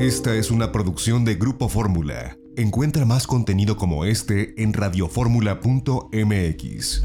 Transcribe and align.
Esta 0.00 0.34
es 0.34 0.50
una 0.50 0.72
producción 0.72 1.24
de 1.26 1.34
Grupo 1.34 1.68
Fórmula. 1.68 2.38
Encuentra 2.56 3.04
más 3.04 3.26
contenido 3.26 3.76
como 3.76 4.06
este 4.06 4.54
en 4.62 4.72
radioformula.mx. 4.72 7.02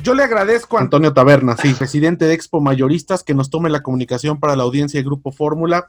Yo 0.00 0.14
le 0.14 0.22
agradezco 0.22 0.78
a 0.78 0.80
Antonio 0.80 1.12
Taberna, 1.12 1.56
sí, 1.56 1.74
presidente 1.74 2.26
de 2.26 2.34
Expo 2.34 2.60
Mayoristas, 2.60 3.24
que 3.24 3.34
nos 3.34 3.50
tome 3.50 3.68
la 3.68 3.82
comunicación 3.82 4.38
para 4.38 4.54
la 4.54 4.62
audiencia 4.62 5.00
de 5.00 5.04
Grupo 5.04 5.32
Fórmula. 5.32 5.88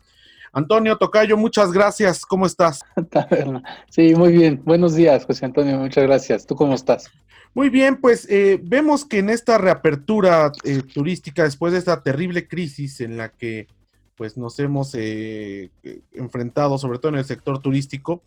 Antonio 0.55 0.97
Tocayo, 0.97 1.35
muchas 1.35 1.73
gracias. 1.73 2.25
¿Cómo 2.25 2.45
estás? 2.45 2.79
Sí, 3.89 4.15
muy 4.15 4.31
bien. 4.31 4.61
Buenos 4.63 4.95
días, 4.95 5.25
José 5.25 5.45
Antonio. 5.45 5.77
Muchas 5.77 6.05
gracias. 6.05 6.45
¿Tú 6.47 6.55
cómo 6.55 6.73
estás? 6.73 7.11
Muy 7.53 7.69
bien, 7.69 7.97
pues 7.97 8.25
eh, 8.29 8.59
vemos 8.63 9.05
que 9.05 9.19
en 9.19 9.29
esta 9.29 9.57
reapertura 9.57 10.51
eh, 10.63 10.81
turística, 10.81 11.43
después 11.43 11.73
de 11.73 11.79
esta 11.79 12.01
terrible 12.01 12.47
crisis 12.47 13.01
en 13.01 13.17
la 13.17 13.29
que 13.29 13.67
pues 14.15 14.37
nos 14.37 14.57
hemos 14.59 14.95
eh, 14.95 15.71
enfrentado, 16.13 16.77
sobre 16.77 16.99
todo 16.99 17.09
en 17.09 17.19
el 17.19 17.25
sector 17.25 17.59
turístico, 17.59 18.23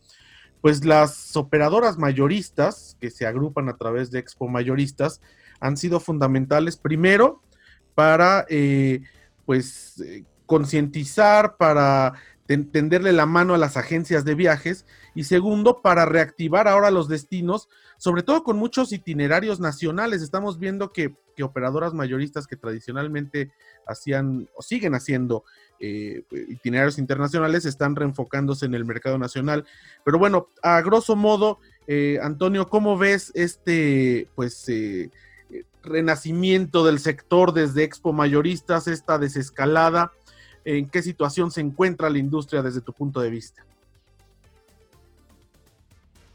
pues 0.61 0.85
las 0.85 1.35
operadoras 1.35 1.97
mayoristas 1.97 2.97
que 3.01 3.11
se 3.11 3.27
agrupan 3.27 3.71
a 3.71 3.77
través 3.77 4.11
de 4.11 4.19
Expo 4.19 4.49
Mayoristas, 4.49 5.23
han 5.61 5.79
sido 5.79 5.99
fundamentales, 5.99 6.77
primero, 6.77 7.43
para 7.95 8.45
eh, 8.49 9.01
pues 9.47 10.01
eh, 10.01 10.25
concientizar, 10.49 11.59
para 11.59 12.15
tenderle 12.47 13.13
la 13.13 13.27
mano 13.27 13.55
a 13.55 13.59
las 13.59 13.77
agencias 13.77 14.25
de 14.25 14.35
viajes 14.35 14.87
y 15.15 15.25
segundo, 15.25 15.83
para 15.83 16.07
reactivar 16.07 16.67
ahora 16.67 16.91
los 16.91 17.07
destinos, 17.07 17.69
sobre 17.99 18.23
todo 18.23 18.43
con 18.43 18.57
muchos 18.57 18.91
itinerarios 18.91 19.61
nacionales. 19.61 20.23
Estamos 20.23 20.59
viendo 20.59 20.91
que, 20.91 21.15
operadoras 21.41 21.95
mayoristas 21.95 22.49
que 22.49 22.57
tradicionalmente 22.57 23.53
hacían 23.87 24.49
o 24.57 24.63
siguen 24.63 24.97
haciendo 24.97 25.45
eh, 25.79 26.25
itinerarios 26.49 26.99
internacionales 26.99 27.65
están 27.65 27.95
reenfocándose 27.95 28.67
en 28.67 28.75
el 28.75 28.85
mercado 28.85 29.19
nacional. 29.19 29.65
Pero 30.05 30.19
bueno, 30.19 30.49
a 30.65 30.81
grosso 30.81 31.15
modo, 31.15 31.61
Antonio, 32.23 32.67
¿cómo 32.69 32.99
ves 32.99 33.31
este, 33.35 34.29
pues, 34.35 34.67
renacimiento 35.83 36.85
del 36.85 36.99
sector 36.99 37.53
desde 37.53 37.85
Expo 37.85 38.13
Mayoristas, 38.13 38.89
esta 38.89 39.19
desescalada? 39.19 40.13
¿En 40.71 40.91
qué 40.91 41.01
situación 41.01 41.51
se 41.51 41.63
encuentra 41.63 42.11
la 42.11 42.19
industria 42.19 42.61
desde 42.61 42.83
tu 42.83 42.93
punto 42.93 43.21
de 43.21 43.31
vista? 43.31 43.65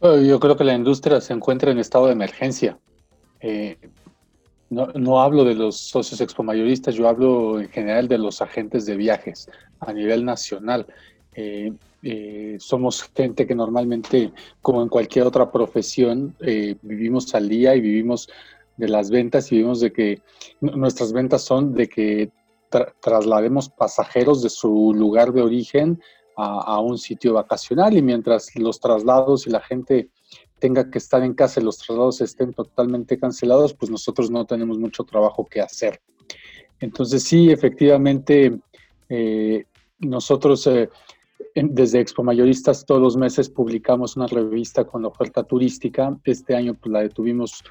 Yo 0.02 0.40
creo 0.40 0.58
que 0.58 0.64
la 0.64 0.74
industria 0.74 1.22
se 1.22 1.34
encuentra 1.34 1.70
en 1.70 1.78
estado 1.78 2.08
de 2.08 2.14
emergencia. 2.14 2.80
Eh, 3.42 3.78
no, 4.72 5.22
hablo 5.22 5.44
de 5.44 5.54
los 5.54 5.78
socios 5.78 6.20
expo 6.20 6.42
mayoristas, 6.42 6.96
yo 6.96 7.08
hablo 7.08 7.60
en 7.60 7.70
general 7.70 8.08
de 8.08 8.18
los 8.18 8.42
agentes 8.42 8.88
de 8.88 8.98
viajes 8.98 9.52
a 9.80 9.94
nivel 9.94 10.26
nacional. 10.26 10.88
Eh, 11.36 11.72
eh, 12.02 12.58
somos 12.60 13.04
gente 13.16 13.46
que 13.46 13.54
normalmente, 13.54 14.34
como 14.64 14.82
en 14.82 14.90
cualquier 14.90 15.28
otra 15.28 15.52
profesión, 15.52 16.36
vivimos 16.82 17.36
al 17.36 17.50
día 17.50 17.76
y 17.76 17.82
vivimos 17.82 18.28
de 18.78 18.90
las 18.90 19.12
ventas 19.12 19.52
y 19.52 19.58
vimos 19.58 19.80
de 19.80 19.94
que 19.94 20.22
nuestras 20.60 21.14
ventas 21.14 21.44
son 21.44 21.76
de 21.76 21.88
que 21.88 22.32
traslademos 23.02 23.70
pasajeros 23.70 24.42
de 24.42 24.50
su 24.50 24.94
lugar 24.96 25.32
de 25.34 25.42
origen 25.42 26.02
a, 26.36 26.80
un 26.80 26.98
sitio 26.98 27.34
vacacional 27.34 27.96
y 27.96 28.02
mientras 28.02 28.56
los 28.56 28.80
traslados 28.80 29.46
y 29.46 29.52
la 29.52 29.62
gente 29.62 30.10
tenga 30.60 30.90
que 30.90 30.98
estar 30.98 31.22
en 31.24 31.34
casa 31.34 31.60
y 31.60 31.64
los 31.64 31.78
traslados 31.78 32.22
estén 32.22 32.54
totalmente 32.54 33.20
cancelados, 33.20 33.74
pues 33.74 33.92
nosotros 33.92 34.32
no 34.32 34.46
tenemos 34.46 34.80
mucho 34.80 35.04
trabajo 35.04 35.46
que 35.46 35.62
hacer. 35.62 36.02
Entonces 36.80 37.24
sí, 37.24 37.52
efectivamente, 37.52 38.58
eh, 39.10 39.66
nosotros 40.00 40.66
eh, 40.68 40.90
desde 41.56 42.00
Expo 42.00 42.24
Mayoristas 42.24 42.86
todos 42.86 43.02
los 43.02 43.16
meses 43.16 43.50
publicamos 43.50 44.18
una 44.18 44.28
revista 44.28 44.86
con 44.86 45.04
la 45.04 45.10
oferta 45.10 45.44
turística. 45.44 46.18
Este 46.24 46.56
año 46.56 46.74
pues, 46.74 46.92
la 46.92 47.02
detuvimos 47.02 47.64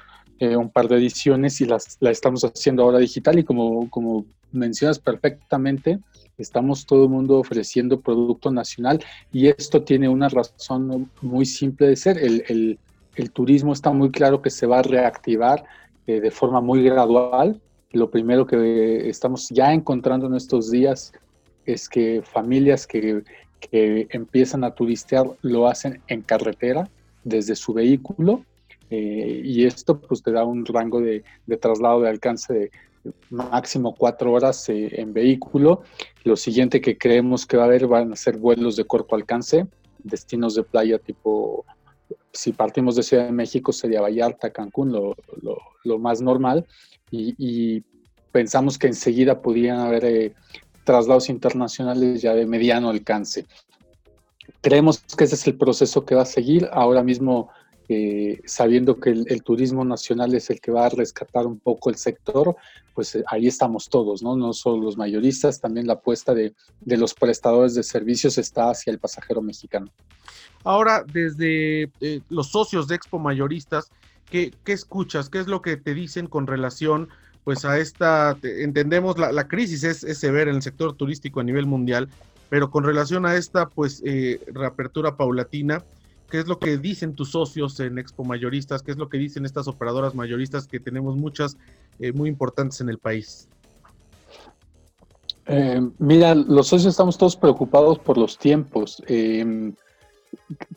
eh, 0.43 0.57
un 0.57 0.69
par 0.69 0.89
de 0.89 0.97
ediciones 0.97 1.61
y 1.61 1.65
las, 1.65 1.95
la 2.01 2.11
estamos 2.11 2.43
haciendo 2.43 2.83
ahora 2.83 2.97
digital 2.97 3.39
y 3.39 3.45
como, 3.45 3.89
como 3.89 4.25
mencionas 4.51 4.99
perfectamente, 4.99 5.99
estamos 6.37 6.85
todo 6.85 7.03
el 7.03 7.09
mundo 7.11 7.39
ofreciendo 7.39 8.01
producto 8.01 8.51
nacional 8.51 9.01
y 9.31 9.47
esto 9.47 9.83
tiene 9.83 10.09
una 10.09 10.27
razón 10.27 11.09
muy 11.21 11.45
simple 11.45 11.87
de 11.87 11.95
ser. 11.95 12.17
El, 12.17 12.77
el, 13.15 13.31
turismo 13.31 13.71
está 13.71 13.91
muy 13.91 14.11
claro 14.11 14.41
que 14.41 14.49
se 14.49 14.65
va 14.65 14.79
a 14.79 14.81
reactivar 14.81 15.63
eh, 16.07 16.19
de 16.19 16.29
forma 16.29 16.59
muy 16.59 16.83
gradual. 16.83 17.61
Lo 17.93 18.09
primero 18.09 18.45
que 18.45 19.07
estamos 19.07 19.47
ya 19.47 19.71
encontrando 19.71 20.27
en 20.27 20.35
estos 20.35 20.69
días 20.69 21.13
es 21.65 21.87
que 21.87 22.21
familias 22.21 22.85
que, 22.85 23.23
que 23.61 24.07
empiezan 24.09 24.65
a 24.65 24.71
turistear 24.71 25.25
lo 25.41 25.69
hacen 25.69 26.01
en 26.07 26.21
carretera 26.21 26.89
desde 27.23 27.55
su 27.55 27.71
vehículo 27.71 28.43
eh, 28.89 29.41
y 29.43 29.65
esto 29.65 29.99
pues 29.99 30.21
te 30.21 30.31
da 30.31 30.43
un 30.43 30.65
rango 30.65 31.01
de, 31.01 31.23
traslado 31.59 32.01
de 32.01 32.09
alcance 32.09 32.53
de 32.53 32.71
máximo 33.29 33.95
cuatro 33.95 34.31
horas 34.31 34.69
eh, 34.69 34.89
en 34.93 35.13
vehículo. 35.13 35.81
Lo 36.23 36.35
siguiente 36.35 36.81
que 36.81 36.97
creemos 36.97 37.45
que 37.45 37.57
va 37.57 37.63
a 37.63 37.65
haber 37.67 37.87
van 37.87 38.13
a 38.13 38.15
ser 38.15 38.37
vuelos 38.37 38.75
de 38.75 38.85
corto 38.85 39.15
alcance, 39.15 39.67
destinos 40.03 40.55
de 40.55 40.63
playa 40.63 40.99
tipo, 40.99 41.65
si 42.31 42.51
partimos 42.51 42.95
de 42.95 43.03
Ciudad 43.03 43.25
de 43.25 43.31
México 43.31 43.71
sería 43.71 44.01
Vallarta, 44.01 44.51
Cancún, 44.51 44.91
lo, 44.91 45.15
lo, 45.83 45.99
más 45.99 46.21
normal. 46.21 46.65
Y, 47.11 47.83
pensamos 48.31 48.79
que 48.79 48.87
enseguida 48.87 49.43
podrían 49.43 49.79
haber 49.79 50.05
eh, 50.05 50.33
traslados 50.83 51.29
internacionales 51.29 52.19
ya 52.19 52.33
de 52.33 52.47
mediano 52.47 52.89
alcance. 52.89 53.45
Creemos 54.59 55.03
que 55.15 55.25
ese 55.25 55.35
es 55.35 55.45
el 55.45 55.55
proceso 55.55 56.03
que 56.03 56.15
va 56.15 56.23
a 56.23 56.25
seguir. 56.25 56.67
Ahora 56.71 57.03
mismo 57.03 57.51
eh, 57.89 58.41
sabiendo 58.45 58.97
que 58.97 59.09
el, 59.09 59.43
turismo 59.43 59.83
nacional 59.83 60.33
es 60.35 60.49
el 60.49 60.61
que 60.61 60.71
va 60.71 60.85
a 60.85 60.89
rescatar 60.89 61.45
un 61.45 61.59
poco 61.59 61.89
el 61.89 61.97
sector, 61.97 62.55
pues 62.93 63.15
eh, 63.15 63.23
ahí 63.27 63.47
estamos 63.47 63.89
todos, 63.89 64.23
¿no? 64.23 64.37
No 64.37 64.53
solo 64.53 64.83
los 64.83 64.95
mayoristas, 64.95 65.59
también 65.59 65.87
la 65.87 65.93
apuesta 65.93 66.33
de, 66.33 66.53
los 66.85 67.13
prestadores 67.13 67.75
de 67.75 67.83
servicios 67.83 68.37
está 68.37 68.69
hacia 68.69 68.91
el 68.91 68.99
pasajero 68.99 69.41
mexicano. 69.41 69.91
Ahora, 70.63 71.03
desde 71.11 71.91
eh, 71.99 72.21
los 72.29 72.51
socios 72.51 72.87
de 72.87 72.95
Expo 72.95 73.19
Mayoristas, 73.19 73.91
¿qué, 74.31 74.53
escuchas? 74.65 75.27
¿Qué 75.27 75.39
es 75.39 75.47
lo 75.47 75.61
que 75.61 75.75
te 75.75 75.93
dicen 75.93 76.27
con 76.27 76.47
relación 76.47 77.09
pues 77.43 77.65
a 77.65 77.77
esta, 77.77 78.37
entendemos 78.41 79.17
la, 79.17 79.47
crisis 79.49 79.83
es, 79.83 80.05
es, 80.05 80.17
severa 80.19 80.49
en 80.49 80.55
el 80.55 80.61
sector 80.61 80.95
turístico 80.95 81.41
a 81.41 81.43
nivel 81.43 81.65
mundial, 81.65 82.07
pero 82.49 82.71
con 82.71 82.85
relación 82.85 83.25
a 83.25 83.35
esta 83.35 83.67
pues 83.67 84.01
reapertura 84.53 85.17
paulatina, 85.17 85.83
qué 86.33 86.39
es 86.39 86.47
lo 86.47 86.57
que 86.57 86.79
dicen 86.79 87.13
tus 87.13 87.29
socios 87.29 87.79
en 87.79 87.99
Expo 87.99 88.23
Mayoristas, 88.23 88.81
qué 88.81 88.89
es 88.89 88.97
lo 88.97 89.07
que 89.07 89.19
dicen 89.19 89.45
estas 89.45 89.67
operadoras 89.67 90.15
mayoristas 90.15 90.65
que 90.65 90.79
tenemos 90.79 91.15
muchas 91.15 91.57
eh, 91.99 92.11
muy 92.11 92.27
importantes 92.27 92.81
en 92.81 92.89
el 92.89 92.97
país. 92.97 93.47
Eh, 95.45 95.79
mira, 95.99 96.33
los 96.33 96.69
socios 96.69 96.89
estamos 96.89 97.19
todos 97.19 97.35
preocupados 97.35 97.99
por 97.99 98.17
los 98.17 98.35
tiempos. 98.39 98.99
Em, 99.05 99.75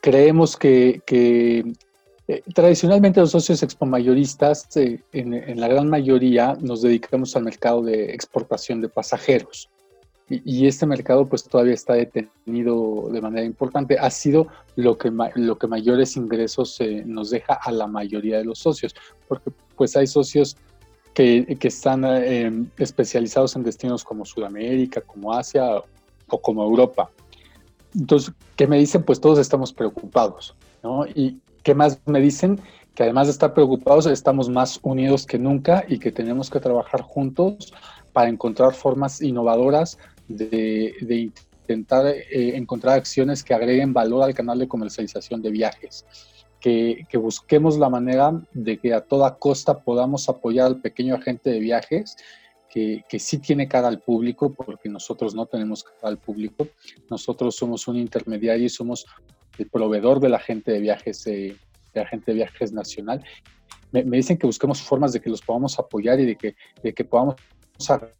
creemos 0.02 0.58
que, 0.58 1.00
eh, 1.08 2.42
tradicionalmente 2.54 3.20
los 3.20 3.30
socios 3.30 3.62
expomayoristas, 3.62 4.68
en, 4.76 5.32
en 5.32 5.58
la 5.58 5.68
gran 5.68 5.88
mayoría, 5.88 6.54
nos 6.60 6.82
dedicamos 6.82 7.34
al 7.34 7.44
mercado 7.44 7.80
de 7.80 8.12
exportación 8.12 8.82
de 8.82 8.90
pasajeros 8.90 9.70
y, 10.28 10.66
este 10.66 10.86
mercado 10.86 11.26
pues 11.26 11.44
todavía 11.44 11.74
está 11.74 11.94
detenido 11.94 13.08
de 13.12 13.20
manera 13.20 13.44
importante. 13.44 13.96
Ha 13.98 14.10
sido 14.10 14.48
lo 14.74 14.98
que, 14.98 15.12
lo 15.36 15.56
que 15.56 15.66
mayores 15.68 16.16
ingresos 16.16 16.80
eh, 16.80 17.04
nos 17.06 17.30
deja 17.30 17.54
a 17.54 17.70
la 17.70 17.86
mayoría 17.86 18.38
de 18.38 18.44
los 18.44 18.58
socios, 18.58 18.94
porque 19.28 19.52
pues 19.76 19.96
hay 19.96 20.08
socios 20.08 20.56
que, 21.14 21.56
que 21.60 21.68
están 21.68 22.04
eh, 22.04 22.66
especializados 22.76 23.54
en 23.54 23.62
destinos 23.62 24.02
como 24.02 24.24
Sudamérica, 24.24 25.00
como 25.00 25.32
Asia 25.32 25.82
o 26.28 26.40
como 26.40 26.64
Europa. 26.64 27.08
Entonces, 27.94 28.34
¿qué 28.56 28.66
me 28.66 28.78
dicen? 28.78 29.04
Pues 29.04 29.20
todos 29.20 29.38
estamos 29.38 29.72
preocupados, 29.72 30.56
¿no? 30.82 31.06
¿Y 31.06 31.40
qué 31.62 31.74
más 31.74 32.00
me 32.04 32.20
dicen? 32.20 32.60
Que 32.96 33.04
además 33.04 33.28
de 33.28 33.32
estar 33.32 33.54
preocupados, 33.54 34.06
estamos 34.06 34.48
más 34.48 34.80
unidos 34.82 35.24
que 35.24 35.38
nunca 35.38 35.84
y 35.86 36.00
que 36.00 36.10
tenemos 36.10 36.50
que 36.50 36.58
trabajar 36.58 37.02
juntos 37.02 37.72
para 38.12 38.28
encontrar 38.28 38.74
formas 38.74 39.20
innovadoras 39.20 39.98
de, 40.28 41.30
intentar 41.62 42.06
eh, 42.06 42.56
encontrar 42.56 42.98
acciones 42.98 43.42
que 43.42 43.54
agreguen 43.54 43.92
valor 43.92 44.22
al 44.22 44.34
canal 44.34 44.58
de 44.58 44.68
comercialización 44.68 45.42
de 45.42 45.50
viajes. 45.50 46.04
Que, 46.60 47.06
busquemos 47.14 47.78
la 47.78 47.88
manera 47.88 48.32
de 48.52 48.78
que 48.78 48.92
a 48.92 49.00
toda 49.00 49.36
costa 49.36 49.78
podamos 49.78 50.28
apoyar 50.28 50.66
al 50.66 50.80
pequeño 50.80 51.14
agente 51.14 51.50
de 51.50 51.60
viajes 51.60 52.16
que, 52.68 53.04
que, 53.08 53.20
sí 53.20 53.38
tiene 53.38 53.68
cara 53.68 53.86
al 53.86 54.00
público, 54.00 54.52
porque 54.52 54.88
nosotros 54.88 55.34
no 55.34 55.46
tenemos 55.46 55.84
cara 55.84 56.08
al 56.08 56.18
público. 56.18 56.66
Nosotros 57.08 57.54
somos 57.54 57.86
un 57.86 57.96
intermediario 57.96 58.66
y 58.66 58.68
somos 58.68 59.06
el 59.58 59.68
proveedor 59.68 60.20
del 60.20 60.34
agente 60.34 60.72
de 60.72 60.80
viajes 60.80 61.26
eh, 61.26 61.56
de 61.94 62.00
agente 62.00 62.32
de 62.32 62.36
viajes 62.36 62.72
nacional. 62.72 63.24
Me, 63.92 64.02
dicen 64.02 64.36
que 64.36 64.46
busquemos 64.46 64.82
formas 64.82 65.12
de 65.12 65.20
que 65.20 65.30
los 65.30 65.40
podamos 65.40 65.78
apoyar 65.78 66.20
y 66.20 66.26
de 66.26 66.36
que, 66.36 66.54
de 66.82 66.92
que 66.92 67.04
podamos 67.04 67.36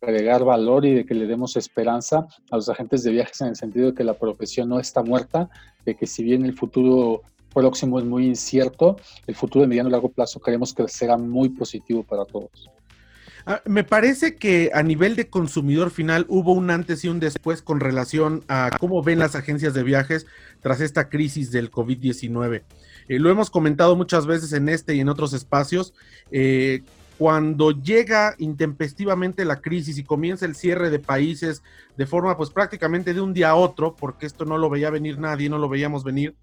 agregar 0.00 0.44
valor 0.44 0.84
y 0.84 0.94
de 0.94 1.06
que 1.06 1.14
le 1.14 1.26
demos 1.26 1.56
esperanza 1.56 2.26
a 2.50 2.56
los 2.56 2.68
agentes 2.68 3.02
de 3.02 3.10
viajes 3.12 3.40
en 3.40 3.48
el 3.48 3.56
sentido 3.56 3.88
de 3.90 3.94
que 3.94 4.04
la 4.04 4.14
profesión 4.14 4.68
no 4.68 4.78
está 4.78 5.02
muerta, 5.02 5.48
de 5.84 5.94
que 5.94 6.06
si 6.06 6.22
bien 6.22 6.44
el 6.44 6.54
futuro 6.54 7.22
próximo 7.54 7.98
es 7.98 8.04
muy 8.04 8.26
incierto, 8.26 8.96
el 9.26 9.34
futuro 9.34 9.62
de 9.62 9.68
mediano 9.68 9.88
y 9.88 9.92
largo 9.92 10.10
plazo 10.10 10.40
creemos 10.40 10.74
que 10.74 10.86
será 10.88 11.16
muy 11.16 11.48
positivo 11.48 12.02
para 12.02 12.24
todos. 12.24 12.70
Ah, 13.48 13.62
me 13.64 13.84
parece 13.84 14.34
que 14.34 14.72
a 14.74 14.82
nivel 14.82 15.14
de 15.14 15.30
consumidor 15.30 15.92
final 15.92 16.26
hubo 16.28 16.52
un 16.52 16.68
antes 16.68 17.04
y 17.04 17.08
un 17.08 17.20
después 17.20 17.62
con 17.62 17.78
relación 17.78 18.42
a 18.48 18.70
cómo 18.80 19.04
ven 19.04 19.20
las 19.20 19.36
agencias 19.36 19.72
de 19.72 19.84
viajes 19.84 20.26
tras 20.60 20.80
esta 20.80 21.08
crisis 21.08 21.52
del 21.52 21.70
COVID-19. 21.70 22.64
Eh, 23.08 23.18
lo 23.20 23.30
hemos 23.30 23.50
comentado 23.50 23.94
muchas 23.94 24.26
veces 24.26 24.52
en 24.52 24.68
este 24.68 24.96
y 24.96 25.00
en 25.00 25.08
otros 25.08 25.32
espacios. 25.32 25.94
Eh, 26.32 26.82
cuando 27.18 27.70
llega 27.70 28.34
intempestivamente 28.38 29.44
la 29.44 29.60
crisis 29.60 29.98
y 29.98 30.04
comienza 30.04 30.44
el 30.44 30.54
cierre 30.54 30.90
de 30.90 30.98
países 30.98 31.62
de 31.96 32.06
forma 32.06 32.36
pues 32.36 32.50
prácticamente 32.50 33.14
de 33.14 33.20
un 33.20 33.32
día 33.32 33.50
a 33.50 33.54
otro, 33.54 33.96
porque 33.96 34.26
esto 34.26 34.44
no 34.44 34.58
lo 34.58 34.68
veía 34.68 34.90
venir 34.90 35.18
nadie, 35.18 35.48
no 35.48 35.58
lo 35.58 35.68
veíamos 35.68 36.04
venir, 36.04 36.36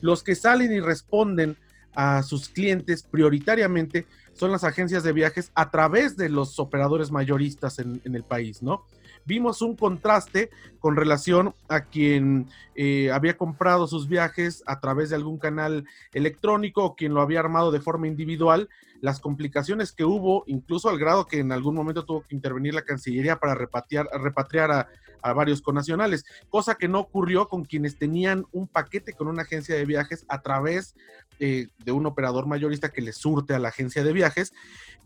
los 0.00 0.22
que 0.22 0.34
salen 0.34 0.72
y 0.72 0.80
responden 0.80 1.56
a 1.94 2.22
sus 2.22 2.48
clientes 2.48 3.02
prioritariamente 3.02 4.06
son 4.32 4.50
las 4.50 4.64
agencias 4.64 5.02
de 5.02 5.12
viajes 5.12 5.50
a 5.54 5.70
través 5.70 6.16
de 6.16 6.28
los 6.28 6.58
operadores 6.58 7.10
mayoristas 7.10 7.78
en, 7.78 8.00
el 8.04 8.24
país, 8.24 8.62
¿no? 8.62 8.86
Vimos 9.24 9.62
un 9.62 9.76
contraste 9.76 10.50
con 10.78 10.96
relación 10.96 11.54
a 11.68 11.82
quien 11.82 12.48
eh, 12.74 13.10
había 13.12 13.36
comprado 13.36 13.86
sus 13.86 14.08
viajes 14.08 14.62
a 14.66 14.80
través 14.80 15.10
de 15.10 15.16
algún 15.16 15.38
canal 15.38 15.84
electrónico 16.12 16.84
o 16.84 16.96
quien 16.96 17.14
lo 17.14 17.20
había 17.20 17.40
armado 17.40 17.70
de 17.70 17.80
forma 17.80 18.08
individual, 18.08 18.68
las 19.00 19.20
complicaciones 19.20 19.92
que 19.92 20.04
hubo, 20.04 20.44
incluso 20.46 20.88
al 20.88 20.98
grado 20.98 21.26
que 21.26 21.40
en 21.40 21.52
algún 21.52 21.74
momento 21.74 22.04
tuvo 22.04 22.22
que 22.22 22.34
intervenir 22.34 22.74
la 22.74 22.82
Cancillería 22.82 23.36
para 23.36 23.54
repatriar, 23.54 24.08
repatriar 24.12 24.70
a, 24.70 24.88
a 25.22 25.32
varios 25.32 25.62
conacionales, 25.62 26.24
cosa 26.48 26.74
que 26.74 26.88
no 26.88 27.00
ocurrió 27.00 27.48
con 27.48 27.64
quienes 27.64 27.96
tenían 27.96 28.44
un 28.52 28.68
paquete 28.68 29.12
con 29.12 29.28
una 29.28 29.42
agencia 29.42 29.74
de 29.74 29.84
viajes 29.84 30.24
a 30.28 30.42
través 30.42 30.94
eh, 31.44 31.66
de 31.84 31.90
un 31.90 32.06
operador 32.06 32.46
mayorista 32.46 32.90
que 32.90 33.02
le 33.02 33.12
surte 33.12 33.52
a 33.52 33.58
la 33.58 33.70
agencia 33.70 34.04
de 34.04 34.12
viajes. 34.12 34.52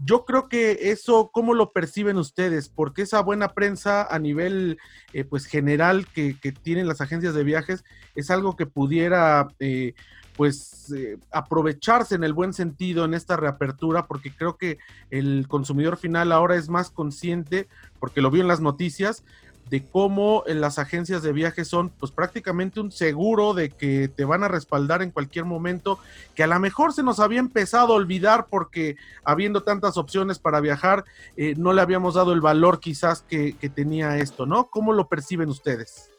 Yo 0.05 0.27
creo 0.27 0.51
que 0.51 0.91
eso, 0.91 1.31
¿cómo 1.33 1.55
lo 1.55 1.73
perciben 1.73 2.19
ustedes? 2.19 2.69
Porque 2.69 3.01
esa 3.01 3.23
buena 3.23 3.55
prensa 3.55 4.03
a 4.03 4.19
nivel 4.19 4.77
eh, 5.15 5.25
pues 5.25 5.47
general 5.47 6.07
que, 6.09 6.37
tienen 6.63 6.89
las 6.89 7.01
agencias 7.01 7.35
de 7.35 7.43
viajes 7.43 7.85
es 8.15 8.31
algo 8.31 8.55
que 8.55 8.67
pudiera 8.67 9.49
eh, 9.61 9.95
pues 10.37 10.93
aprovecharse 11.33 12.15
en 12.15 12.25
el 12.25 12.35
buen 12.35 12.53
sentido 12.53 13.07
en 13.07 13.15
esta 13.15 13.39
reapertura, 13.39 14.07
porque 14.07 14.31
creo 14.31 14.59
que 14.59 14.77
el 15.09 15.47
consumidor 15.49 15.97
final 15.97 16.33
ahora 16.33 16.57
es 16.57 16.69
más 16.69 16.91
consciente, 16.91 17.67
porque 17.99 18.21
lo 18.21 18.31
vio 18.31 18.43
en 18.43 18.49
las 18.49 18.61
noticias, 18.61 19.25
de 19.71 19.85
cómo 19.85 20.45
en 20.47 20.61
las 20.61 20.79
agencias 20.79 21.23
de 21.23 21.33
viajes 21.33 21.69
son 21.69 21.91
pues 21.91 22.13
prácticamente 22.13 22.81
un 22.81 22.93
seguro 22.93 23.53
de 23.53 23.71
que 23.71 24.09
te 24.09 24.25
van 24.25 24.45
a 24.45 24.49
respaldar 24.49 25.03
en 25.03 25.11
cualquier 25.11 25.45
momento, 25.45 25.99
que 26.35 26.45
a 26.45 26.47
lo 26.47 26.59
mejor 26.61 26.93
se 26.93 27.03
nos 27.03 27.19
había 27.19 27.41
empezado 27.41 27.93
a 27.93 27.97
olvidar 27.97 28.47
porque 28.49 28.97
habiendo 29.25 29.63
tantas 29.63 29.97
opciones 29.97 30.39
para 30.39 30.61
viajar, 30.61 31.05
eh, 31.37 31.55
no 31.57 31.73
le 31.73 31.83
habíamos 31.83 32.15
dado 32.15 32.33
el 32.33 32.41
valor 32.41 32.81
quizás 32.81 33.23
que, 33.23 33.57
tenía 33.75 34.17
esto, 34.19 34.47
¿no? 34.47 34.69
¿Cómo 34.71 34.93
lo 34.93 35.09
perciben 35.09 35.49
ustedes? 35.49 36.11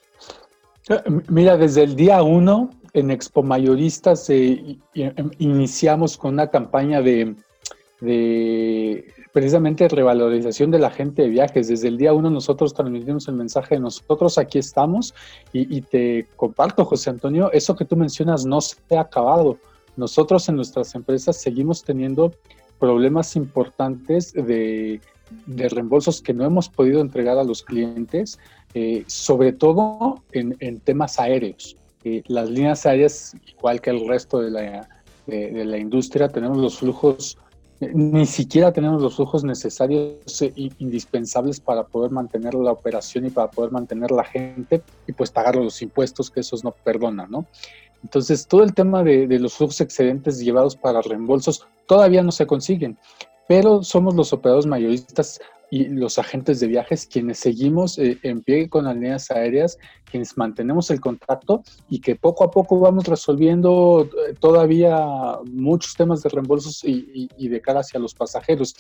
Eh, 0.90 1.02
mira, 1.30 1.56
desde 1.56 1.84
el 1.84 1.96
día 1.96 2.22
uno 2.22 2.72
en 2.94 3.12
Expo 3.12 3.42
Mayoristas 3.42 4.30
eh, 4.30 4.78
iniciamos 5.38 6.18
con 6.18 6.34
una 6.34 6.50
campaña 6.50 7.02
de, 7.02 7.36
de 8.02 9.14
precisamente 9.38 9.88
revalorización 9.88 10.72
de 10.72 10.80
la 10.80 10.90
gente 10.90 11.22
de 11.22 11.30
viajes. 11.30 11.68
Desde 11.68 11.90
el 11.90 11.98
día 12.00 12.12
uno 12.12 12.32
nosotros 12.32 12.74
transmitimos 12.74 13.28
el 13.28 13.36
mensaje 13.36 13.76
de 13.76 13.82
nosotros 13.82 14.40
aquí 14.40 14.58
estamos 14.58 15.14
y, 15.54 15.80
te 15.82 16.26
comparto, 16.36 16.84
José 16.84 17.12
Antonio, 17.12 17.52
eso 17.52 17.76
que 17.76 17.86
tú 17.86 17.96
mencionas 17.96 18.48
no 18.48 18.60
se 18.62 18.78
ha 18.98 19.02
acabado. 19.02 19.60
Nosotros 19.96 20.50
en 20.50 20.56
nuestras 20.56 20.96
empresas 20.96 21.38
seguimos 21.38 21.84
teniendo 21.84 22.34
problemas 22.80 23.36
importantes 23.36 24.34
de, 24.34 25.02
reembolsos 25.46 26.20
que 26.20 26.34
no 26.34 26.44
hemos 26.44 26.68
podido 26.68 27.00
entregar 27.00 27.38
a 27.38 27.44
los 27.44 27.62
clientes, 27.62 28.40
eh, 28.74 29.04
sobre 29.06 29.54
todo 29.54 30.24
en, 30.32 30.80
temas 30.80 31.20
aéreos. 31.20 31.78
Eh, 32.04 32.24
las 32.26 32.50
líneas 32.50 32.88
aéreas, 32.88 33.36
igual 33.56 33.82
que 33.82 33.92
el 33.92 34.08
resto 34.08 34.40
de 34.40 34.50
la, 34.50 34.90
de 35.28 35.64
la 35.64 35.78
industria, 35.78 36.28
tenemos 36.28 36.58
los 36.58 36.80
flujos 36.80 37.38
ni 37.80 38.26
siquiera 38.26 38.72
tenemos 38.74 39.02
los 39.02 39.16
flujos 39.16 39.44
necesarios 39.44 40.42
e 40.42 40.52
indispensables 40.80 41.60
para 41.60 41.84
poder 41.84 42.12
mantener 42.12 42.56
la 42.56 42.72
operación 42.72 43.26
y 43.26 43.30
para 43.30 43.52
poder 43.52 43.72
mantener 43.72 44.12
la 44.12 44.24
gente 44.24 44.82
y 45.06 45.14
pues 45.14 45.30
pagar 45.30 45.56
los 45.56 45.82
impuestos 45.82 46.32
que 46.32 46.40
esos 46.40 46.64
no 46.64 46.72
perdonan, 46.72 47.30
¿no? 47.30 47.46
Entonces, 48.04 48.48
todo 48.48 48.64
el 48.64 48.74
tema 48.74 49.04
de, 49.04 49.28
de 49.28 49.40
los 49.40 49.56
flujos 49.56 49.82
excedentes 49.82 50.40
llevados 50.40 50.76
para 50.76 51.02
reembolsos 51.02 51.68
todavía 51.88 52.24
no 52.24 52.32
se 52.32 52.48
consiguen, 52.48 52.98
pero 53.48 53.84
somos 53.84 54.16
los 54.16 54.34
operadores 54.34 54.66
mayoristas 54.66 55.40
y 55.70 55.86
los 55.90 56.18
agentes 56.18 56.60
de 56.60 56.68
viajes 56.68 57.06
quienes 57.06 57.40
seguimos 57.40 57.98
eh, 57.98 58.18
en 58.24 58.42
pie 58.42 58.70
con 58.70 58.86
las 58.86 58.96
líneas 58.96 59.30
aéreas, 59.32 59.78
quienes 60.10 60.38
mantenemos 60.38 60.90
el 60.92 61.02
contacto 61.02 61.62
y 61.90 62.00
que 62.00 62.16
poco 62.16 62.46
a 62.46 62.52
poco 62.52 62.80
vamos 62.80 63.06
resolviendo 63.06 64.10
eh, 64.30 64.34
todavía 64.40 64.98
muchos 65.52 65.96
temas 65.96 66.24
de 66.24 66.30
reembolsos 66.30 66.84
y, 66.84 67.30
y, 67.38 67.48
de 67.50 67.62
cara 67.62 67.82
hacia 67.82 68.00
los 68.00 68.14
pasajeros. 68.14 68.76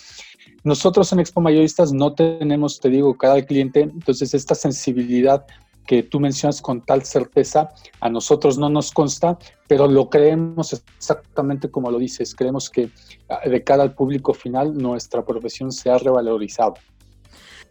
Nosotros 0.63 1.11
en 1.11 1.19
Expo 1.19 1.41
Mayoristas 1.41 1.91
no 1.91 2.13
tenemos, 2.13 2.79
te 2.79 2.89
digo, 2.89 3.17
cada 3.17 3.41
cliente, 3.45 3.81
entonces 3.81 4.33
esta 4.33 4.55
sensibilidad 4.55 5.45
que 5.87 6.03
tú 6.03 6.19
mencionas 6.19 6.61
con 6.61 6.81
tal 6.81 7.03
certeza, 7.03 7.69
a 8.01 8.09
nosotros 8.09 8.57
no 8.57 8.69
nos 8.69 8.91
consta, 8.91 9.39
pero 9.67 9.87
lo 9.87 10.09
creemos 10.09 10.73
exactamente 10.73 11.71
como 11.71 11.89
lo 11.89 11.97
dices. 11.97 12.35
Creemos 12.35 12.69
que 12.69 12.91
ah, 13.29 13.47
de 13.49 13.63
cara 13.63 13.83
al 13.83 13.95
público 13.95 14.33
final 14.33 14.77
nuestra 14.77 15.25
profesión 15.25 15.71
se 15.71 15.89
ha 15.89 15.97
revalorizado. 15.97 16.75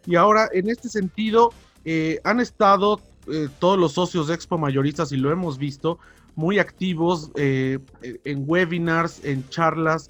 Y 0.05 0.15
ahora, 0.15 0.49
en 0.51 0.69
este 0.69 0.89
sentido, 0.89 1.53
eh, 1.85 2.19
han 2.23 2.39
estado 2.39 2.99
eh, 3.31 3.49
todos 3.59 3.77
los 3.77 3.93
socios 3.93 4.27
de 4.27 4.33
Expo 4.33 4.57
Mayoristas, 4.57 5.11
y 5.11 5.17
lo 5.17 5.31
hemos 5.31 5.57
visto, 5.57 5.99
muy 6.35 6.59
activos 6.59 7.31
eh, 7.35 7.79
en 8.01 8.43
webinars, 8.47 9.23
en 9.23 9.47
charlas, 9.49 10.09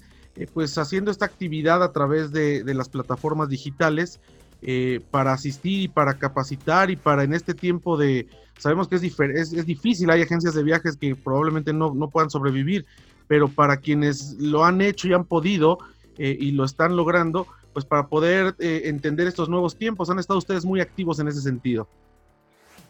pues 0.53 0.77
haciendo 0.77 1.10
esta 1.10 1.25
actividad 1.25 1.82
a 1.82 1.91
través 1.91 2.32
de 2.32 2.74
las 2.75 2.89
plataformas 2.89 3.50
digitales. 3.50 4.20
Eh, 4.64 5.02
para 5.12 5.34
asistir 5.34 5.84
y 5.84 5.88
para 5.88 6.18
capacitar 6.18 6.90
y 6.90 6.96
para 6.96 7.24
en 7.24 7.34
este 7.34 7.54
tiempo 7.54 7.96
de, 7.96 8.28
sabemos 8.58 8.88
que 8.88 8.96
es, 8.96 9.04
es, 9.04 9.54
es 9.54 9.66
difícil, 9.68 10.10
hay 10.10 10.24
agencias 10.24 10.56
de 10.56 10.64
viajes 10.64 10.98
que 10.98 11.16
probablemente 11.16 11.74
no, 11.74 11.94
no, 11.94 12.10
puedan 12.10 12.32
sobrevivir, 12.32 12.84
pero 13.28 13.50
para 13.50 13.78
quienes 13.78 14.36
lo 14.40 14.66
han 14.66 14.82
hecho 14.82 15.08
y 15.08 15.14
han 15.14 15.26
podido 15.26 15.78
eh, 16.18 16.36
y 16.40 16.54
lo 16.54 16.64
están 16.64 16.96
logrando, 16.96 17.46
pues 17.72 17.86
para 17.86 18.08
poder 18.08 18.56
eh, 18.58 18.82
entender 18.86 19.28
estos 19.28 19.48
nuevos 19.48 19.76
tiempos, 19.76 20.10
han 20.10 20.18
estado 20.18 20.40
ustedes 20.40 20.66
muy 20.66 20.82
activos 20.82 21.20
en 21.20 21.28
ese 21.28 21.42
sentido. 21.42 21.88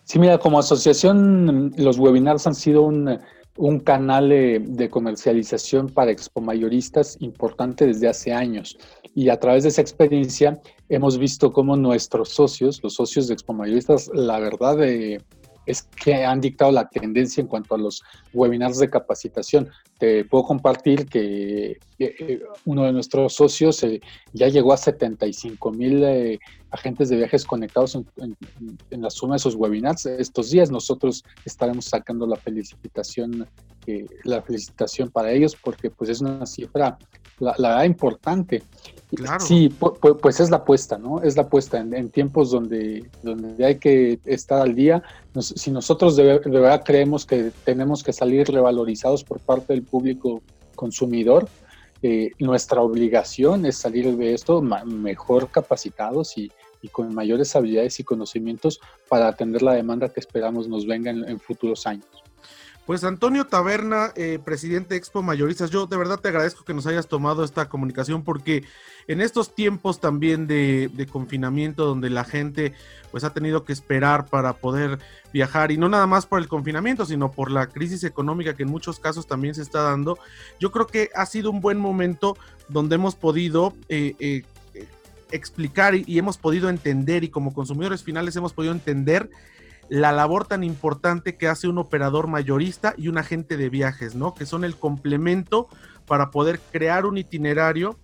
Sí, 0.08 0.20
mira, 0.20 0.38
como 0.38 0.58
asociación, 0.58 1.74
los 1.76 2.00
webinars 2.00 2.48
han 2.48 2.56
sido 2.56 2.84
un, 2.84 3.20
un 3.58 3.80
canal 3.82 4.30
de, 4.30 4.90
comercialización 4.90 5.90
para 5.90 6.12
expomayoristas 6.12 7.18
importante 7.20 7.86
desde 7.86 8.08
hace 8.08 8.32
años. 8.32 8.78
Y 9.14 9.28
a 9.28 9.38
través 9.38 9.64
de 9.64 9.70
esa 9.70 9.82
experiencia 9.82 10.62
hemos 10.88 11.18
visto 11.18 11.52
cómo 11.52 11.76
nuestros 11.76 12.30
socios, 12.30 12.82
los 12.84 12.94
socios 12.94 13.28
de 13.28 13.34
expomayoristas, 13.34 14.10
la 14.14 14.40
verdad 14.40 14.82
eh, 14.82 15.20
es 15.66 15.84
que 15.84 16.24
han 16.24 16.40
dictado 16.40 16.72
la 16.72 16.88
tendencia 16.88 17.42
en 17.42 17.48
cuanto 17.48 17.76
a 17.76 17.78
los 17.78 18.02
webinars 18.34 18.78
de 18.78 18.90
capacitación. 18.90 19.68
Te 19.98 20.25
puedo 20.25 20.44
compartir 20.44 21.08
que 21.08 21.80
eh, 21.98 22.42
uno 22.66 22.84
de 22.84 22.94
nuestros 22.94 23.34
socios 23.34 23.82
eh, 23.84 24.00
ya 24.32 24.48
llegó 24.48 24.74
a 24.74 24.77
75 24.77 25.72
mil 25.72 26.04
eh, 26.04 26.39
agentes 26.70 27.10
de 27.10 27.16
viajes 27.16 27.46
conectados 27.46 27.96
en, 27.96 28.38
la 28.92 29.10
suma 29.10 29.34
de 29.34 29.38
esos 29.38 29.56
webinars. 29.56 30.06
Estos 30.06 30.51
días 30.51 30.70
nosotros 30.70 31.24
estaremos 31.46 31.86
sacando 31.86 32.27
la 32.27 32.36
felicitación, 32.36 33.48
la 34.24 34.42
felicitación 34.42 35.10
para 35.10 35.32
ellos 35.32 35.56
porque 35.56 35.89
pues 35.89 36.10
es 36.12 36.22
una 36.22 36.46
cifra, 36.46 36.98
la, 37.39 37.56
la 37.58 37.86
importante. 37.86 38.62
Sí, 39.39 39.70
pues, 40.22 40.39
es 40.42 40.50
la 40.50 40.58
apuesta, 40.58 40.98
¿no? 40.98 41.22
Es 41.22 41.38
la 41.38 41.44
apuesta 41.44 41.80
en, 41.80 42.10
tiempos 42.10 42.51
donde, 42.51 43.10
donde 43.24 43.66
hay 43.66 43.75
que 43.75 44.20
estar 44.25 44.62
al 44.62 44.75
día. 44.75 45.01
si 45.39 45.72
nosotros 45.72 46.18
de, 46.18 46.39
verdad 46.39 46.84
creemos 46.84 47.25
que 47.25 47.51
tenemos 47.63 48.04
que 48.04 48.12
salir 48.12 48.48
revalorizados 48.48 49.24
por 49.24 49.39
parte 49.39 49.74
del 49.74 49.84
público 49.88 50.41
consumidor, 50.75 51.48
eh, 52.03 52.32
nuestra 52.39 52.82
obligación 52.82 53.65
es 53.65 53.77
salir 53.77 54.15
de 54.15 54.34
esto 54.34 54.62
mejor 54.62 55.50
capacitados 55.50 56.38
y, 56.38 56.51
con 56.91 57.13
mayores 57.13 57.53
habilidades 57.56 58.00
y 58.00 58.03
conocimientos 58.03 58.79
para 59.10 59.27
atender 59.27 59.62
la 59.62 59.74
demanda 59.74 60.08
que 60.08 60.22
esperamos 60.22 60.70
nos 60.70 60.86
venga 60.86 61.12
en 61.12 61.39
futuros 61.39 61.86
años. 61.86 62.06
Pues 62.88 63.03
Antonio 63.03 63.46
Taberna, 63.46 64.13
eh, 64.15 64.39
presidente 64.41 64.94
de 64.94 64.98
Expo 64.98 65.22
Mayoristas, 65.22 65.72
yo 65.72 65.88
de 65.88 65.98
verdad 65.98 66.22
te 66.22 66.29
agradezco 66.29 66.63
que 66.63 66.74
nos 66.74 66.88
hayas 66.88 67.10
tomado 67.10 67.44
esta 67.44 67.67
comunicación 67.67 68.24
porque 68.24 68.63
en 69.10 69.20
estos 69.20 69.53
tiempos 69.53 70.00
también 70.00 70.48
de, 70.48 70.89
confinamiento 71.12 71.86
donde 71.86 72.10
la 72.10 72.24
gente 72.24 72.72
pues 73.12 73.25
ha 73.25 73.34
tenido 73.34 73.65
que 73.65 73.74
esperar 73.74 74.27
para 74.27 74.53
poder 74.53 75.00
viajar 75.34 75.74
y 75.74 75.77
no 75.77 75.89
nada 75.89 76.08
más 76.08 76.25
por 76.25 76.39
el 76.39 76.48
confinamiento, 76.48 77.06
sino 77.06 77.29
por 77.29 77.51
la 77.51 77.67
crisis 77.67 78.06
económica 78.06 78.56
que 78.56 78.63
en 78.63 78.72
muchos 78.72 79.01
casos 79.01 79.27
también 79.27 79.53
se 79.53 79.63
está 79.63 79.82
dando, 79.82 80.17
yo 80.58 80.72
creo 80.72 80.88
que 80.88 81.10
ha 81.13 81.25
sido 81.25 81.51
un 81.51 81.60
buen 81.60 81.79
momento 81.79 82.38
donde 82.70 82.96
hemos 82.96 83.15
podido 83.15 83.75
eh, 83.89 84.15
eh, 84.20 84.44
explicar 85.32 85.94
y 85.94 86.17
hemos 86.17 86.38
podido 86.38 86.70
entender 86.70 87.25
y 87.25 87.29
como 87.29 87.53
consumidores 87.53 88.01
finales 88.01 88.34
hemos 88.38 88.53
podido 88.53 88.72
entender 88.72 89.29
la 89.89 90.12
labor 90.12 90.46
tan 90.46 90.63
importante 90.63 91.36
que 91.36 91.48
hace 91.48 91.67
un 91.67 91.77
operador 91.77 92.27
mayorista 92.27 92.94
y 92.98 93.08
un 93.08 93.17
agente 93.17 93.58
de 93.58 93.70
viajes, 93.70 94.15
¿no? 94.15 94.34
Que 94.34 94.46
son 94.46 94.63
el 94.63 94.75
complemento 94.75 95.67
para 96.06 96.32
poder 96.32 96.60
crear 96.72 97.06
un 97.06 97.17
itinerario, 97.17 97.98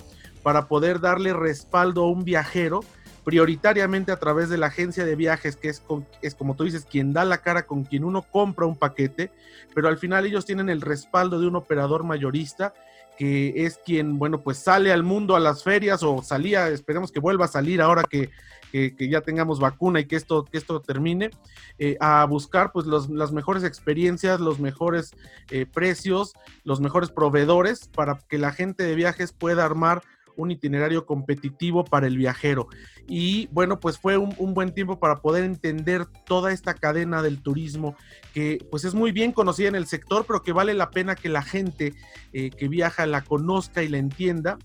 para 0.43 0.67
poder 0.67 0.99
darle 0.99 1.33
respaldo 1.33 2.03
a 2.03 2.09
un 2.09 2.23
viajero, 2.23 2.81
prioritariamente 3.23 4.11
a 4.11 4.17
través 4.17 4.49
de 4.49 4.57
la 4.57 4.67
agencia 4.67 5.05
de 5.05 5.15
viajes, 5.15 5.55
que 5.55 5.69
es, 5.69 5.81
es 6.21 6.35
como 6.35 6.55
tú 6.55 6.65
dices, 6.65 6.85
quien 6.85 7.13
da 7.13 7.23
la 7.23 7.39
cara 7.39 7.65
con 7.65 7.83
quien 7.83 8.03
uno 8.03 8.21
compra 8.21 8.65
un 8.65 8.77
paquete, 8.77 9.31
pero 9.73 9.87
al 9.87 9.97
final 9.97 10.25
ellos 10.25 10.45
tienen 10.45 10.69
el 10.69 10.81
respaldo 10.81 11.39
de 11.39 11.47
un 11.47 11.55
operador 11.55 12.03
mayorista 12.03 12.73
que 13.17 13.65
es 13.65 13.77
quien, 13.77 14.17
bueno, 14.17 14.41
pues 14.41 14.57
sale 14.57 14.91
al 14.91 15.03
mundo 15.03 15.35
a 15.35 15.39
las 15.39 15.63
ferias 15.63 16.03
o 16.03 16.21
salía, 16.23 16.69
esperemos 16.69 17.11
que 17.11 17.19
vuelva 17.19 17.45
a 17.45 17.49
salir 17.49 17.81
ahora 17.81 18.03
que, 18.03 18.29
que, 18.73 19.07
ya 19.07 19.21
tengamos 19.21 19.59
vacuna 19.59 19.99
y 19.99 20.05
que 20.05 20.15
esto, 20.15 20.45
que 20.45 20.57
esto 20.57 20.81
termine, 20.81 21.29
eh, 21.77 21.95
a 21.99 22.25
buscar 22.25 22.71
pues 22.71 22.87
las 22.87 23.31
mejores 23.31 23.63
experiencias, 23.63 24.39
los 24.39 24.59
mejores 24.59 25.11
eh, 25.51 25.67
precios, 25.71 26.33
los 26.63 26.81
mejores 26.81 27.11
proveedores 27.11 27.87
para 27.87 28.17
que 28.27 28.39
la 28.39 28.51
gente 28.51 28.83
de 28.83 28.95
viajes 28.95 29.31
pueda 29.31 29.63
armar 29.63 30.01
un 30.35 30.51
itinerario 30.51 31.05
competitivo 31.05 31.83
para 31.83 32.07
el 32.07 32.17
viajero. 32.17 32.67
Y 33.07 33.47
bueno, 33.51 33.79
pues 33.79 33.97
fue 33.97 34.17
un, 34.17 34.53
buen 34.53 34.73
tiempo 34.73 34.99
para 34.99 35.21
poder 35.21 35.43
entender 35.43 36.05
toda 36.25 36.51
esta 36.51 36.73
cadena 36.73 37.21
del 37.21 37.41
turismo 37.41 37.95
que 38.33 38.65
pues 38.69 38.85
es 38.85 38.93
muy 38.93 39.11
bien 39.11 39.31
conocida 39.31 39.67
en 39.67 39.75
el 39.75 39.87
sector, 39.87 40.25
pero 40.25 40.41
que 40.41 40.53
vale 40.53 40.73
la 40.73 40.89
pena 40.89 41.15
que 41.15 41.29
la 41.29 41.41
gente 41.41 41.93
eh, 42.33 42.49
que 42.49 42.67
viaja 42.67 43.05
la 43.05 43.21
conozca 43.21 43.83
y 43.83 43.87
la 43.87 43.97
entienda, 43.97 44.57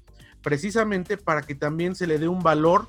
precisamente 0.43 1.17
para 1.17 1.43
que 1.43 1.55
también 1.55 1.95
se 1.95 2.07
le 2.07 2.19
dé 2.19 2.29
un 2.29 2.41
valor 2.41 2.87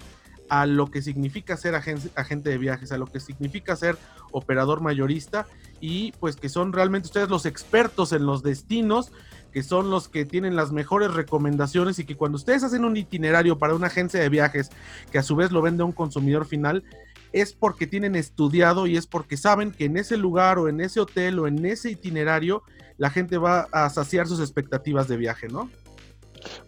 a 0.50 0.66
lo 0.66 0.90
que 0.90 1.02
significa 1.02 1.56
ser 1.58 1.76
agente 1.76 2.50
de 2.50 2.58
viajes, 2.58 2.92
a 2.92 2.98
lo 2.98 3.06
que 3.06 3.20
significa 3.20 3.76
ser 3.76 3.98
operador 4.32 4.82
mayorista 4.82 5.46
y 5.80 6.12
pues 6.14 6.36
que 6.36 6.50
son 6.50 6.74
realmente 6.74 7.08
ustedes 7.08 7.30
los 7.30 7.46
expertos 7.46 8.12
en 8.12 8.26
los 8.26 8.44
destinos, 8.44 9.12
que 9.52 9.64
son 9.64 9.90
los 9.90 10.10
que 10.10 10.26
tienen 10.26 10.56
las 10.56 10.72
mejores 10.72 11.14
recomendaciones 11.14 12.00
y 12.00 12.06
que 12.06 12.16
cuando 12.16 12.38
ustedes 12.38 12.64
hacen 12.64 12.86
un 12.86 12.98
itinerario 12.98 13.58
para 13.58 13.76
una 13.76 13.88
agencia 13.88 14.20
de 14.20 14.30
viajes 14.30 14.70
que 15.12 15.20
a 15.20 15.24
su 15.24 15.36
vez 15.36 15.52
lo 15.52 15.62
vende 15.62 15.84
a 15.84 15.86
un 15.86 15.92
consumidor 15.92 16.46
final, 16.46 16.84
es 17.32 17.54
porque 17.54 17.88
tienen 17.88 18.16
estudiado 18.16 18.88
y 18.88 18.98
es 18.98 19.06
porque 19.06 19.38
saben 19.38 19.72
que 19.72 19.86
en 19.86 19.98
ese 19.98 20.18
lugar 20.18 20.58
o 20.58 20.68
en 20.68 20.82
ese 20.82 21.00
hotel 21.00 21.40
o 21.40 21.48
en 21.48 21.64
ese 21.66 21.92
itinerario 21.92 22.64
la 22.98 23.10
gente 23.10 23.38
va 23.38 23.68
a 23.72 23.90
saciar 23.90 24.28
sus 24.28 24.40
expectativas 24.40 25.08
de 25.08 25.18
viaje, 25.18 25.48
¿no? 25.48 25.70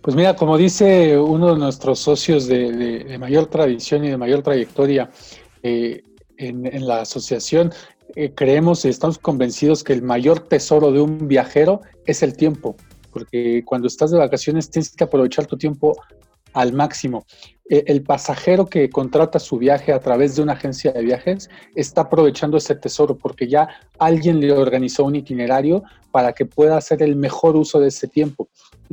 Pues 0.01 0.16
mira, 0.16 0.36
como 0.36 0.58
dice 0.58 1.18
uno 1.18 1.54
de 1.54 1.60
nuestros 1.60 2.00
socios 2.00 2.48
de, 2.48 3.18
mayor 3.20 3.48
tradición 3.48 4.04
y 4.06 4.10
de 4.10 4.18
mayor 4.18 4.42
trayectoria 4.42 5.10
eh, 5.63 6.04
en, 6.38 6.88
la 6.88 7.01
asociación, 7.01 7.72
eh, 8.16 8.34
creemos 8.34 8.84
y 8.86 8.90
estamos 8.90 9.18
convencidos 9.18 9.84
que 9.84 9.94
el 9.94 10.01
mayor 10.01 10.40
tesoro 10.40 10.92
de 10.92 11.01
un 11.01 11.28
viajero 11.28 11.82
es 12.06 12.24
el 12.24 12.36
tiempo, 12.36 12.75
porque 13.12 13.63
cuando 13.66 13.88
estás 13.88 14.12
de 14.12 14.18
vacaciones 14.18 14.70
tienes 14.70 14.96
que 14.96 15.04
aprovechar 15.04 15.46
tu 15.46 15.58
tiempo 15.58 15.96
al 16.54 16.74
máximo. 16.74 17.25
E, 17.70 17.84
el 17.88 18.04
pasajero 18.04 18.66
que 18.66 18.90
contrata 18.90 19.40
su 19.40 19.58
viaje 19.58 19.94
a 19.94 20.00
través 20.00 20.36
de 20.36 20.42
una 20.42 20.54
agencia 20.54 20.92
de 20.92 21.01
viajes 21.01 21.50
está 21.75 22.01
aprovechando 22.01 22.58
ese 22.58 22.75
tesoro 22.75 23.18
porque 23.18 23.48
ya 23.48 23.70
alguien 23.98 24.40
le 24.40 24.51
organizó 24.51 25.06
un 25.06 25.16
itinerario 25.16 25.84
para 26.12 26.34
que 26.34 26.46
pueda 26.46 26.78
hacer 26.78 27.01
el 27.01 27.16
mejor 27.16 27.56
uso 27.56 27.80
de 27.80 27.88
ese 27.88 28.08
tiempo. 28.08 28.50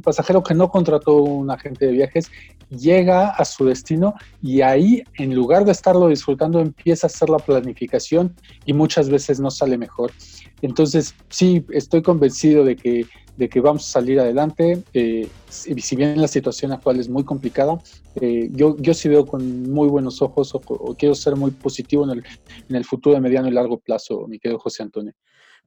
Pasajero 0.09 0.43
que 0.43 0.55
no 0.55 0.71
contrató 0.71 1.17
un 1.17 1.51
agente 1.51 1.85
de 1.85 1.93
viajes 1.93 2.31
llega 2.71 3.29
a 3.29 3.45
su 3.45 3.67
destino 3.67 4.15
y 4.41 4.63
ahí, 4.63 5.03
en 5.19 5.35
lugar 5.35 5.67
de 5.67 5.73
estarlo 5.73 6.09
disfrutando, 6.09 6.61
empieza 6.61 7.07
a 7.07 7.09
hacer 7.09 7.29
la 7.29 7.37
planificación 7.37 8.35
y 8.65 8.73
muchas 8.73 9.11
veces 9.11 9.39
no 9.39 9.51
sale 9.51 9.77
mejor. 9.77 10.13
Entonces, 10.63 11.15
sí, 11.29 11.63
estoy 11.73 12.01
convencido 12.01 12.65
de 12.65 12.77
que 12.77 13.05
de 13.37 13.49
que 13.49 13.61
vamos 13.61 13.87
a 13.87 13.93
salir 13.93 14.19
adelante. 14.19 14.83
Eh, 14.93 15.29
si 15.49 15.95
bien 15.95 16.21
la 16.21 16.27
situación 16.27 16.73
actual 16.73 16.99
es 16.99 17.09
muy 17.09 17.23
complicada, 17.23 17.79
eh, 18.21 18.49
yo, 18.51 18.77
yo 18.79 18.95
sí 18.95 19.09
veo 19.09 19.27
con 19.27 19.71
muy 19.71 19.89
buenos 19.89 20.21
ojos 20.23 20.53
o, 20.55 20.61
quiero 20.97 21.15
ser 21.15 21.37
muy 21.37 21.53
positivo 21.53 22.03
en 22.05 22.19
el, 22.19 22.25
en 22.69 22.77
el 22.77 22.85
futuro 22.85 23.15
de 23.15 23.21
mediano 23.21 23.47
y 23.47 23.53
largo 23.53 23.79
plazo, 23.79 24.27
mi 24.27 24.41
querido 24.41 24.59
José 24.59 24.83
Antonio. 24.83 25.13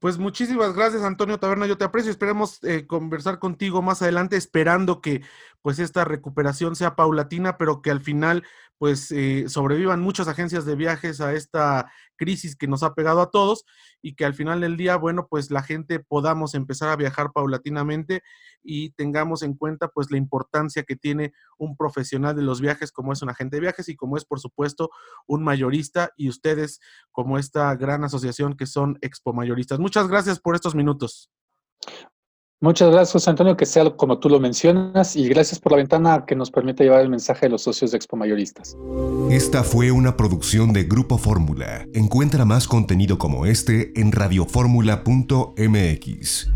Pues 0.02 0.18
muchísimas 0.18 0.74
gracias, 0.74 1.04
Antonio 1.04 1.38
Taberna. 1.38 1.68
Yo 1.68 1.78
te 1.78 1.84
aprecio. 1.84 2.10
Esperemos 2.10 2.58
eh, 2.64 2.88
conversar 2.88 3.38
contigo 3.38 3.84
más 3.84 4.02
adelante, 4.02 4.36
esperando 4.36 5.00
que 5.00 5.22
pues 5.62 5.78
esta 5.78 6.04
recuperación 6.06 6.76
sea 6.76 6.96
paulatina, 6.96 7.60
pero 7.60 7.84
que 7.84 7.92
al 7.92 8.02
final 8.02 8.44
pues 8.80 9.12
eh, 9.12 9.46
sobrevivan 9.48 10.02
muchas 10.02 10.28
agencias 10.28 10.66
de 10.66 10.76
viajes 10.76 11.22
a 11.22 11.34
esta 11.34 11.92
crisis 12.16 12.56
que 12.56 12.68
nos 12.68 12.82
ha 12.82 12.96
pegado 12.96 13.22
a 13.22 13.30
todos 13.30 13.64
y 14.02 14.16
que 14.16 14.26
al 14.26 14.34
final 14.34 14.62
del 14.62 14.76
día, 14.76 14.96
bueno, 14.96 15.28
pues 15.30 15.52
la 15.52 15.62
gente 15.62 16.00
podamos 16.00 16.56
empezar 16.56 16.90
a 16.90 16.96
viajar 16.96 17.32
paulatinamente 17.32 18.24
y 18.64 18.90
tengamos 18.92 19.44
en 19.44 19.54
cuenta 19.54 19.90
pues 19.90 20.10
la 20.10 20.18
importancia 20.18 20.82
que 20.82 20.96
tiene 20.96 21.32
un 21.60 21.78
profesional 21.78 22.36
de 22.36 22.42
los 22.42 22.60
viajes 22.60 22.92
como 22.92 23.14
es 23.14 23.22
un 23.22 23.30
agente 23.30 23.58
de 23.58 23.62
viajes 23.62 23.88
y 23.88 23.96
como 23.96 24.18
es 24.18 24.26
por 24.26 24.40
supuesto 24.40 24.90
un 25.28 25.44
mayorista 25.44 26.12
y 26.18 26.30
ustedes 26.30 26.80
como 27.12 27.38
esta 27.38 27.76
gran 27.76 28.04
asociación 28.04 28.56
que 28.58 28.66
son 28.66 28.98
Expo 29.02 29.32
Mayoristas. 29.34 29.80
Muchas 29.92 30.08
gracias 30.08 30.40
por 30.40 30.56
estos 30.56 30.74
minutos. 30.74 31.30
Muchas 32.62 32.92
gracias, 32.92 33.12
José 33.12 33.30
Antonio, 33.30 33.58
que 33.58 33.66
sea 33.66 33.90
como 33.90 34.20
tú 34.20 34.30
lo 34.30 34.40
mencionas, 34.40 35.18
y 35.18 35.28
gracias 35.28 35.60
por 35.60 35.74
la 35.74 35.80
ventana 35.80 36.24
que 36.26 36.34
nos 36.34 36.50
permite 36.50 36.86
llevar 36.86 37.02
el 37.02 37.10
mensaje 37.10 37.48
de 37.48 37.50
los 37.50 37.64
socios 37.64 37.92
de 37.92 37.98
Expo 37.98 38.16
Mayoristas. 38.16 38.78
Esta 39.30 39.66
fue 39.66 39.92
una 39.92 40.16
producción 40.16 40.72
de 40.72 40.86
Grupo 40.86 41.18
Fórmula. 41.18 41.86
Encuentra 41.94 42.46
más 42.46 42.70
contenido 42.70 43.18
como 43.18 43.46
este 43.46 43.92
en 44.00 44.14
radioformula.mx. 44.14 46.48